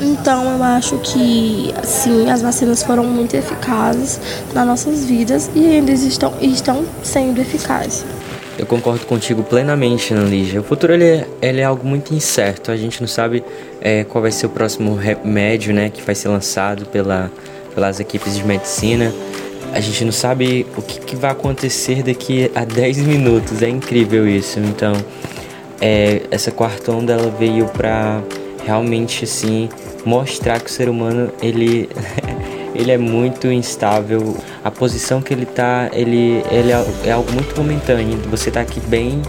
Então 0.00 0.57
eu 0.57 0.62
acho 0.62 0.97
que 0.99 1.75
sim, 1.85 2.30
as 2.30 2.42
vacinas 2.42 2.83
foram 2.83 3.04
muito 3.04 3.35
eficazes 3.37 4.21
nas 4.54 4.66
nossas 4.66 5.04
vidas 5.04 5.50
e 5.54 5.66
ainda 5.66 5.92
estão, 5.92 6.33
estão 6.40 6.85
sendo 7.02 7.40
eficazes. 7.40 8.04
Eu 8.59 8.66
concordo 8.66 9.07
contigo 9.07 9.42
plenamente, 9.42 10.12
Lígia. 10.12 10.61
O 10.61 10.64
futuro 10.64 10.92
ele 10.92 11.04
é, 11.04 11.26
ele 11.40 11.61
é, 11.61 11.64
algo 11.64 11.87
muito 11.87 12.14
incerto. 12.14 12.71
A 12.71 12.76
gente 12.76 13.00
não 13.00 13.09
sabe 13.09 13.42
é, 13.80 14.04
qual 14.04 14.21
vai 14.21 14.30
ser 14.30 14.47
o 14.47 14.50
próximo 14.50 14.95
remédio 14.95 15.73
né, 15.73 15.88
que 15.88 16.02
vai 16.02 16.14
ser 16.14 16.28
lançado 16.28 16.85
pela, 16.87 17.30
pelas 17.75 18.00
equipes 18.00 18.37
de 18.37 18.45
medicina 18.45 19.12
a 19.73 19.80
gente 19.80 20.04
não 20.04 20.12
sabe 20.12 20.66
o 20.76 20.83
que, 20.83 21.00
que, 21.00 21.16
vai 21.16 21.30
acontecer 21.30 22.02
daqui 22.02 22.50
a 22.54 22.64
10 22.66 22.99
minutos. 22.99 23.62
É 23.62 23.69
incrível 23.69 24.28
isso. 24.28 24.59
Então, 24.59 24.92
é, 25.80 26.23
essa 26.30 26.50
quarta 26.50 26.92
onda 26.92 27.12
ela 27.12 27.30
veio 27.30 27.66
para 27.66 28.21
realmente 28.64 29.25
assim 29.25 29.69
mostrar 30.05 30.61
que 30.61 30.67
o 30.67 30.73
ser 30.73 30.88
humano 30.88 31.33
ele 31.43 31.88
ele 32.75 32.90
é 32.90 32.99
muito 32.99 33.49
instável. 33.49 34.37
A 34.64 34.71
posição 34.71 35.21
que 35.21 35.35
ele 35.35 35.47
tá, 35.47 35.90
ele, 35.93 36.43
ele 36.50 36.73
é, 36.73 36.87
é 37.05 37.12
algo 37.12 37.31
muito 37.33 37.57
momentâneo. 37.57 38.19
Você 38.31 38.50
tá 38.50 38.61
aqui 38.61 38.81
bem, 38.81 39.23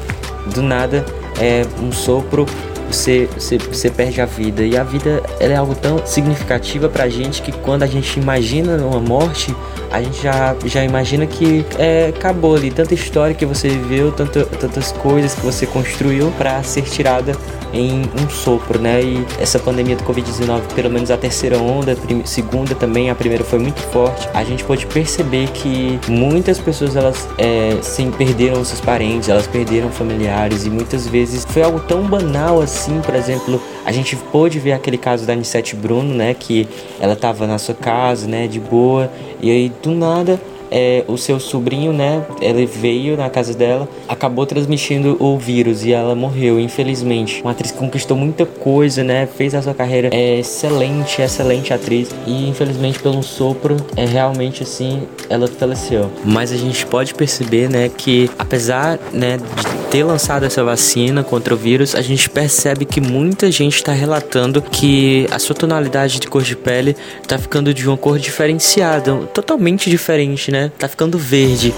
do 0.54 0.62
nada 0.62 1.06
é 1.40 1.66
um 1.82 1.92
sopro 1.92 2.46
você, 2.92 3.28
você, 3.34 3.58
você 3.58 3.90
perde 3.90 4.22
a 4.22 4.26
vida. 4.26 4.64
E 4.64 4.78
a 4.78 4.84
vida 4.84 5.24
é 5.40 5.56
algo 5.56 5.76
tão 5.76 6.06
significativa 6.06 6.90
pra 6.90 7.08
gente 7.10 7.42
que 7.42 7.52
quando 7.52 7.84
a 7.84 7.88
gente 7.88 8.20
imagina 8.20 8.78
uma 8.78 9.00
morte, 9.00 9.56
a 9.92 10.02
gente 10.02 10.22
já, 10.22 10.56
já 10.66 10.84
imagina 10.84 11.26
que 11.26 11.66
é, 11.78 12.14
acabou 12.16 12.56
ali. 12.56 12.72
Tanta 12.72 12.94
história 12.94 13.36
que 13.36 13.46
você 13.46 13.70
viveu, 13.70 14.12
tanta, 14.12 14.46
tantas 14.46 14.92
coisas 14.92 15.34
que 15.36 15.42
você 15.42 15.66
construiu 15.66 16.32
para 16.38 16.62
ser 16.64 16.84
tirada 16.84 17.36
em 17.74 18.02
um 18.22 18.30
sopro, 18.30 18.80
né? 18.80 19.02
E 19.02 19.26
essa 19.40 19.60
pandemia 19.60 19.96
do 19.96 20.04
Covid-19, 20.04 20.62
pelo 20.76 20.90
menos 20.90 21.12
a 21.12 21.18
terceira 21.18 21.58
onda, 21.58 21.94
a 21.94 22.28
segunda 22.28 22.76
também, 22.76 23.10
a 23.10 23.16
primeira 23.16 23.44
foi 23.44 23.60
muito 23.60 23.82
forte. 23.82 24.28
A 24.34 24.44
gente 24.44 24.64
pode 24.64 24.86
perceber 24.86 25.48
que 25.50 26.00
muitas 26.08 26.60
pessoas 26.60 26.96
elas 26.96 27.28
é, 27.38 27.78
sim 27.82 28.12
perderam 28.12 28.64
seus 28.64 28.82
parentes, 28.82 29.30
elas 29.30 29.48
perderam 29.48 29.90
familiares 29.90 30.66
e 30.66 30.70
muitas 30.70 31.08
vezes 31.08 31.46
foi 31.48 31.64
algo 31.64 31.80
tão 31.80 32.04
banal 32.04 32.62
assim, 32.62 32.81
por 33.06 33.16
exemplo, 33.16 33.62
a 33.86 33.92
gente 33.92 34.16
pôde 34.16 34.60
ver 34.60 34.74
aquele 34.74 34.98
caso 34.98 35.26
da 35.26 35.34
Anissete 35.34 35.76
Bruno, 35.76 36.14
né? 36.14 36.34
Que 36.34 36.68
ela 37.00 37.16
tava 37.16 37.46
na 37.46 37.58
sua 37.58 37.76
casa, 37.76 38.28
né? 38.28 38.48
De 38.48 38.60
boa 38.60 39.12
e 39.42 39.52
aí 39.52 39.72
do 39.82 39.92
nada 39.92 40.40
é, 40.72 41.04
o 41.08 41.18
seu 41.18 41.40
sobrinho, 41.40 41.92
né? 41.92 42.26
Ele 42.40 42.66
veio 42.66 43.18
na 43.18 43.30
casa 43.30 43.54
dela, 43.54 43.88
acabou 44.08 44.46
transmitindo 44.46 45.18
o 45.20 45.38
vírus 45.38 45.84
e 45.84 45.92
ela 45.92 46.16
morreu, 46.16 46.60
infelizmente. 46.60 47.42
Uma 47.42 47.52
atriz 47.52 47.72
que 47.72 47.78
conquistou 47.78 48.16
muita 48.16 48.46
coisa, 48.46 49.04
né? 49.04 49.28
Fez 49.28 49.54
a 49.54 49.62
sua 49.62 49.74
carreira 49.74 50.10
é 50.14 50.40
excelente, 50.40 51.22
excelente 51.22 51.74
atriz 51.74 52.10
e 52.26 52.48
infelizmente 52.48 53.00
pelo 53.00 53.22
sopro 53.22 53.76
é 53.98 54.06
realmente 54.06 54.64
assim 54.64 55.04
ela 55.30 55.48
faleceu. 55.48 56.10
Mas 56.24 56.52
a 56.54 56.58
gente 56.58 56.86
pode 56.86 57.14
perceber, 57.14 57.70
né, 57.70 57.90
que 57.90 58.30
apesar, 58.40 58.98
né, 59.12 59.38
de 59.38 59.81
ter 59.92 60.06
lançado 60.06 60.46
essa 60.46 60.64
vacina 60.64 61.22
contra 61.22 61.54
o 61.54 61.58
vírus, 61.58 61.96
a 61.96 62.02
gente 62.02 62.30
percebe 62.30 62.86
que 62.86 63.02
muita 63.02 63.52
gente 63.52 63.76
está 63.76 63.92
relatando 63.92 64.62
que 64.62 65.28
a 65.30 65.38
sua 65.38 65.54
tonalidade 65.54 66.18
de 66.18 66.28
cor 66.28 66.42
de 66.42 66.56
pele 66.56 66.96
está 67.22 67.38
ficando 67.38 67.74
de 67.74 67.86
uma 67.86 67.98
cor 67.98 68.18
diferenciada, 68.18 69.14
totalmente 69.34 69.90
diferente, 69.90 70.50
né? 70.50 70.72
Tá 70.80 70.88
ficando 70.88 71.18
verde. 71.18 71.74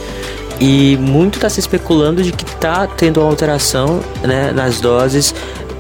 E 0.62 0.96
muito 1.02 1.40
está 1.40 1.50
se 1.50 1.60
especulando 1.60 2.22
de 2.22 2.32
que 2.32 2.46
está 2.46 2.86
tendo 2.86 3.20
uma 3.20 3.28
alteração 3.28 4.00
né, 4.22 4.52
nas 4.52 4.80
doses 4.80 5.34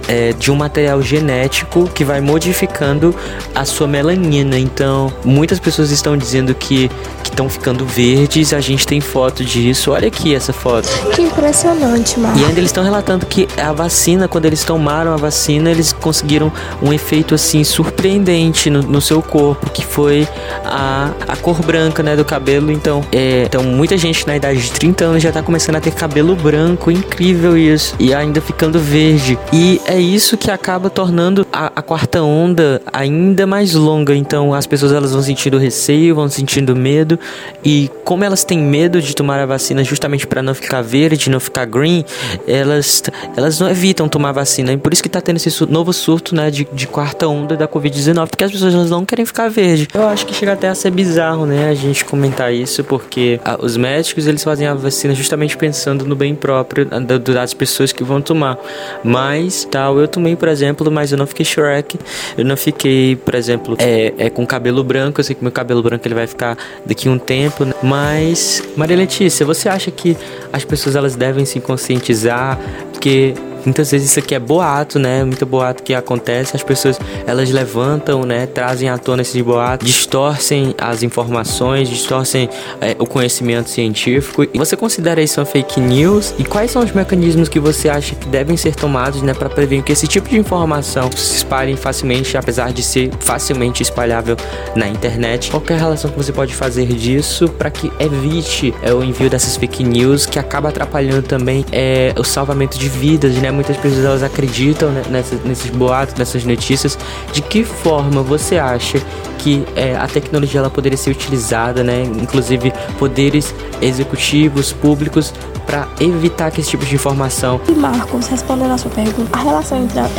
é, 0.07 0.33
de 0.33 0.51
um 0.51 0.55
material 0.55 1.01
genético 1.03 1.87
que 1.87 2.03
vai 2.03 2.19
modificando 2.19 3.15
a 3.53 3.63
sua 3.63 3.87
melanina. 3.87 4.57
Então, 4.57 5.13
muitas 5.23 5.59
pessoas 5.59 5.91
estão 5.91 6.17
dizendo 6.17 6.53
que 6.55 6.89
estão 7.33 7.49
ficando 7.49 7.85
verdes. 7.85 8.53
A 8.53 8.61
gente 8.61 8.87
tem 8.87 9.01
foto 9.01 9.43
disso. 9.43 9.91
Olha 9.91 10.07
aqui 10.07 10.33
essa 10.33 10.53
foto. 10.53 10.87
Que 11.13 11.23
impressionante, 11.23 12.19
mano. 12.19 12.39
E 12.39 12.45
ainda 12.45 12.59
eles 12.59 12.69
estão 12.69 12.83
relatando 12.83 13.25
que 13.25 13.47
a 13.57 13.73
vacina, 13.73 14.27
quando 14.27 14.45
eles 14.45 14.63
tomaram 14.63 15.13
a 15.13 15.17
vacina, 15.17 15.69
eles 15.69 15.91
conseguiram 15.91 16.51
um 16.81 16.93
efeito 16.93 17.35
assim 17.35 17.63
surpreendente 17.63 18.69
no, 18.69 18.81
no 18.81 19.01
seu 19.01 19.21
corpo, 19.21 19.69
que 19.69 19.85
foi 19.85 20.27
a, 20.63 21.11
a 21.27 21.35
cor 21.35 21.61
branca, 21.61 22.01
né, 22.01 22.15
do 22.15 22.23
cabelo. 22.23 22.71
Então, 22.71 23.03
é, 23.11 23.43
então 23.45 23.63
muita 23.63 23.97
gente 23.97 24.25
na 24.25 24.35
idade 24.35 24.61
de 24.61 24.71
30 24.71 25.05
anos 25.05 25.23
já 25.23 25.31
tá 25.31 25.41
começando 25.41 25.75
a 25.75 25.81
ter 25.81 25.91
cabelo 25.91 26.35
branco, 26.35 26.91
incrível 26.91 27.57
isso. 27.57 27.95
E 27.99 28.13
ainda 28.13 28.39
ficando 28.39 28.79
verde. 28.79 29.37
E 29.51 29.81
é 29.85 29.99
isso 29.99 30.37
que 30.37 30.51
acaba 30.51 30.89
tornando 30.89 31.45
a, 31.51 31.71
a 31.75 31.81
quarta 31.81 32.21
onda 32.21 32.81
ainda 32.91 33.45
mais 33.47 33.73
longa. 33.73 34.15
Então, 34.15 34.53
as 34.53 34.67
pessoas 34.67 34.91
elas 34.91 35.11
vão 35.11 35.21
sentindo 35.21 35.57
receio, 35.57 36.15
vão 36.15 36.29
sentindo 36.29 36.75
medo 36.75 37.19
e 37.63 37.89
como 38.03 38.23
elas 38.23 38.43
têm 38.43 38.59
medo 38.59 39.01
de 39.01 39.15
tomar 39.15 39.39
a 39.39 39.45
vacina 39.45 39.83
justamente 39.83 40.27
para 40.27 40.41
não 40.41 40.53
ficar 40.53 40.81
verde, 40.81 41.29
não 41.29 41.39
ficar 41.39 41.65
green, 41.65 42.03
elas 42.47 43.03
elas 43.35 43.59
não 43.59 43.69
evitam 43.69 44.07
tomar 44.07 44.31
vacina. 44.31 44.73
E 44.73 44.77
por 44.77 44.93
isso 44.93 45.01
que 45.01 45.09
tá 45.09 45.21
tendo 45.21 45.37
esse 45.37 45.65
novo 45.65 45.93
surto, 45.93 46.35
né, 46.35 46.51
de, 46.51 46.67
de 46.71 46.87
quarta 46.87 47.27
onda 47.27 47.55
da 47.55 47.67
COVID-19, 47.67 48.27
porque 48.27 48.43
as 48.43 48.51
pessoas 48.51 48.73
elas 48.73 48.89
não 48.89 49.05
querem 49.05 49.25
ficar 49.25 49.49
verde. 49.49 49.87
Eu 49.93 50.07
acho 50.07 50.25
que 50.25 50.33
chega 50.33 50.53
até 50.53 50.67
a 50.67 50.75
ser 50.75 50.91
bizarro, 50.91 51.45
né, 51.45 51.69
a 51.69 51.73
gente 51.73 52.03
comentar 52.05 52.53
isso, 52.53 52.83
porque 52.83 53.39
a, 53.43 53.57
os 53.63 53.77
médicos 53.77 54.27
eles 54.27 54.43
fazem 54.43 54.67
a 54.67 54.73
vacina 54.73 55.13
justamente 55.13 55.55
pensando 55.57 56.05
no 56.05 56.15
bem 56.15 56.35
próprio 56.35 56.85
da, 56.85 57.17
das 57.17 57.53
pessoas 57.53 57.91
que 57.91 58.03
vão 58.03 58.21
tomar. 58.21 58.57
Mas 59.03 59.65
tal, 59.69 59.99
eu 59.99 60.07
tomei, 60.07 60.35
por 60.35 60.47
exemplo, 60.47 60.91
mas 60.91 61.11
eu 61.11 61.17
não 61.17 61.25
fiquei 61.25 61.45
Shrek, 61.45 61.97
eu 62.37 62.45
não 62.45 62.57
fiquei, 62.57 63.15
por 63.15 63.35
exemplo, 63.35 63.75
é, 63.79 64.13
é 64.17 64.29
com 64.29 64.45
cabelo 64.45 64.83
branco, 64.83 65.19
eu 65.19 65.23
sei 65.23 65.35
que 65.35 65.43
meu 65.43 65.51
cabelo 65.51 65.81
branco 65.81 66.07
ele 66.07 66.15
vai 66.15 66.27
ficar 66.27 66.57
daqui 66.85 67.09
um 67.09 67.12
tempo, 67.17 67.65
né? 67.65 67.73
mas 67.81 68.63
Maria 68.75 68.97
Letícia, 68.97 69.45
você 69.45 69.69
acha 69.69 69.91
que 69.91 70.17
as 70.51 70.63
pessoas 70.63 70.95
elas 70.95 71.15
devem 71.15 71.45
se 71.45 71.59
conscientizar 71.59 72.59
porque 72.91 73.33
Muitas 73.65 73.91
vezes 73.91 74.11
isso 74.11 74.19
aqui 74.19 74.35
é 74.35 74.39
boato, 74.39 74.99
né? 74.99 75.23
Muito 75.23 75.45
boato 75.45 75.83
que 75.83 75.93
acontece, 75.93 76.55
as 76.55 76.63
pessoas 76.63 76.99
elas 77.25 77.49
levantam, 77.49 78.23
né? 78.23 78.45
Trazem 78.45 78.89
à 78.89 78.97
tona 78.97 79.21
esses 79.21 79.41
boatos, 79.41 79.87
distorcem 79.87 80.75
as 80.77 81.03
informações, 81.03 81.89
distorcem 81.89 82.49
é, 82.81 82.95
o 82.99 83.05
conhecimento 83.05 83.69
científico. 83.69 84.43
E 84.43 84.57
você 84.57 84.75
considera 84.75 85.21
isso 85.21 85.39
uma 85.39 85.45
fake 85.45 85.79
news? 85.79 86.33
E 86.37 86.43
quais 86.43 86.71
são 86.71 86.83
os 86.83 86.91
mecanismos 86.91 87.47
que 87.47 87.59
você 87.59 87.89
acha 87.89 88.15
que 88.15 88.27
devem 88.27 88.57
ser 88.57 88.75
tomados, 88.75 89.21
né, 89.21 89.33
para 89.33 89.49
prevenir 89.49 89.83
que 89.83 89.91
esse 89.91 90.07
tipo 90.07 90.29
de 90.29 90.37
informação 90.37 91.09
se 91.11 91.37
espalhe 91.37 91.75
facilmente, 91.77 92.37
apesar 92.37 92.71
de 92.73 92.83
ser 92.83 93.11
facilmente 93.19 93.81
espalhável 93.81 94.35
na 94.75 94.87
internet? 94.87 95.49
Qual 95.49 95.63
é 95.69 95.73
a 95.73 95.77
relação 95.77 96.11
que 96.11 96.17
você 96.17 96.33
pode 96.33 96.53
fazer 96.53 96.87
disso 96.87 97.47
para 97.47 97.69
que 97.69 97.91
evite 97.99 98.73
é, 98.81 98.93
o 98.93 99.03
envio 99.03 99.29
dessas 99.29 99.55
fake 99.55 99.83
news 99.83 100.25
que 100.25 100.37
acaba 100.37 100.69
atrapalhando 100.69 101.23
também 101.23 101.65
é, 101.71 102.13
o 102.17 102.23
salvamento 102.23 102.77
de 102.77 102.89
vidas, 102.89 103.33
né? 103.35 103.52
Muitas 103.53 103.77
pessoas 103.77 104.03
elas 104.03 104.23
acreditam 104.23 104.91
nessa, 105.09 105.35
nesses 105.45 105.69
boatos, 105.69 106.15
nessas 106.15 106.43
notícias. 106.43 106.97
De 107.31 107.41
que 107.41 107.63
forma 107.63 108.21
você 108.21 108.57
acha 108.57 108.99
que 109.37 109.65
é, 109.75 109.95
a 109.95 110.07
tecnologia 110.07 110.59
ela 110.59 110.69
poderia 110.69 110.97
ser 110.97 111.11
utilizada, 111.11 111.83
né? 111.83 112.03
Inclusive 112.03 112.73
poderes 112.97 113.53
executivos, 113.81 114.71
públicos, 114.71 115.33
para 115.65 115.87
evitar 115.99 116.51
que 116.51 116.61
esse 116.61 116.69
tipo 116.69 116.85
de 116.85 116.95
informação. 116.95 117.59
E 117.67 117.71
Marcos, 117.71 118.27
respondendo 118.27 118.71
a 118.71 118.77
sua 118.77 118.91
pergunta, 118.91 119.29
a 119.37 119.41
relação 119.41 119.83
entre 119.83 119.99
a, 119.99 120.09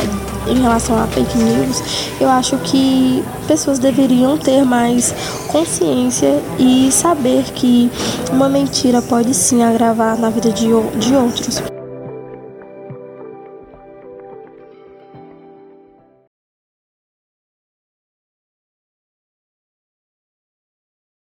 em 0.47 0.61
relação 0.61 1.01
a 1.01 1.07
fake 1.07 1.37
news, 1.37 1.81
eu 2.19 2.29
acho 2.29 2.57
que 2.59 3.23
pessoas 3.47 3.79
deveriam 3.79 4.37
ter 4.37 4.63
mais 4.63 5.13
consciência 5.47 6.39
e 6.59 6.91
saber 6.91 7.43
que 7.55 7.91
uma 8.31 8.49
mentira 8.49 9.01
pode 9.01 9.33
sim 9.33 9.63
agravar 9.63 10.17
na 10.19 10.29
vida 10.29 10.51
de, 10.51 10.67
de 10.99 11.15
outros. 11.15 11.74